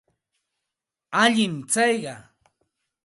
[1.23, 2.15] Alin tsayqa.